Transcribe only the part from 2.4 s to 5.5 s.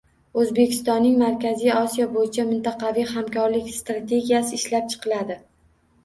mintaqaviy hamkorlik strategiyasi ishlab chiqiladi.